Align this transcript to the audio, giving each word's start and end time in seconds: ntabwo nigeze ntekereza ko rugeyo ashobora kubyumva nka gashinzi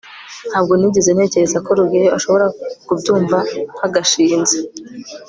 ntabwo 0.49 0.73
nigeze 0.75 1.09
ntekereza 1.11 1.57
ko 1.65 1.69
rugeyo 1.79 2.09
ashobora 2.17 2.45
kubyumva 2.87 3.37
nka 3.75 3.87
gashinzi 3.93 4.57